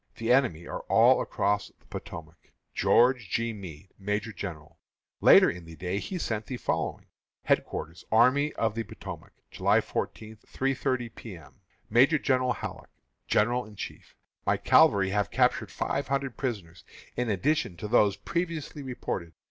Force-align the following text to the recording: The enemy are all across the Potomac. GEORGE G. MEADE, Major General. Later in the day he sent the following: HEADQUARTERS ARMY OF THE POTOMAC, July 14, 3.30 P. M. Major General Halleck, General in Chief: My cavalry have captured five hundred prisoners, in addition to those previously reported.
The 0.15 0.33
enemy 0.33 0.65
are 0.65 0.79
all 0.89 1.21
across 1.21 1.71
the 1.79 1.85
Potomac. 1.85 2.51
GEORGE 2.73 3.29
G. 3.29 3.53
MEADE, 3.53 3.91
Major 3.99 4.33
General. 4.33 4.79
Later 5.19 5.47
in 5.47 5.65
the 5.65 5.75
day 5.75 5.99
he 5.99 6.17
sent 6.17 6.47
the 6.47 6.57
following: 6.57 7.05
HEADQUARTERS 7.43 8.05
ARMY 8.11 8.51
OF 8.53 8.73
THE 8.73 8.81
POTOMAC, 8.83 9.29
July 9.51 9.79
14, 9.79 10.37
3.30 10.37 11.13
P. 11.13 11.37
M. 11.37 11.61
Major 11.87 12.17
General 12.17 12.53
Halleck, 12.53 12.89
General 13.27 13.63
in 13.65 13.75
Chief: 13.75 14.15
My 14.43 14.57
cavalry 14.57 15.11
have 15.11 15.29
captured 15.29 15.69
five 15.69 16.07
hundred 16.07 16.35
prisoners, 16.35 16.83
in 17.15 17.29
addition 17.29 17.77
to 17.77 17.87
those 17.87 18.15
previously 18.17 18.81
reported. 18.81 19.33